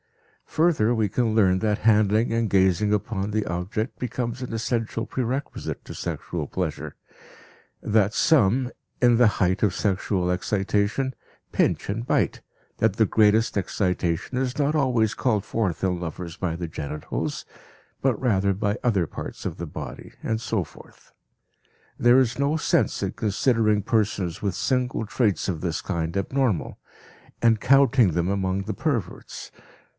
Further, 0.47 0.93
we 0.93 1.07
can 1.07 1.33
learn 1.33 1.59
that 1.59 1.77
handling 1.85 2.33
and 2.33 2.49
gazing 2.49 2.91
upon 2.91 3.31
the 3.31 3.45
object 3.45 3.99
becomes 3.99 4.41
an 4.41 4.51
essential 4.51 5.05
prerequisite 5.05 5.85
to 5.85 5.93
sexual 5.93 6.45
pleasure; 6.47 6.95
that 7.81 8.13
some, 8.13 8.71
in 9.01 9.15
the 9.15 9.27
height 9.37 9.63
of 9.63 9.73
sexual 9.75 10.29
excitation, 10.31 11.13
pinch 11.53 11.87
and 11.87 12.05
bite, 12.05 12.41
that 12.79 12.93
the 12.97 13.05
greatest 13.05 13.57
excitation 13.57 14.37
is 14.37 14.57
not 14.57 14.75
always 14.75 15.13
called 15.13 15.45
forth 15.45 15.83
in 15.85 15.99
lovers 16.01 16.35
by 16.35 16.55
the 16.57 16.67
genitals, 16.67 17.45
but 18.01 18.19
rather 18.19 18.53
by 18.53 18.77
other 18.83 19.07
parts 19.07 19.45
of 19.45 19.55
the 19.57 19.67
body, 19.67 20.11
and 20.21 20.41
so 20.41 20.63
forth. 20.65 21.13
There 21.97 22.19
is 22.19 22.39
no 22.39 22.57
sense 22.57 23.01
in 23.03 23.11
considering 23.11 23.83
persons 23.83 24.41
with 24.41 24.55
single 24.55 25.05
traits 25.05 25.47
of 25.47 25.61
this 25.61 25.79
kind 25.79 26.17
abnormal, 26.17 26.79
and 27.41 27.61
counting 27.61 28.11
them 28.13 28.27
among 28.27 28.63
the 28.63 28.73
perverts. 28.73 29.51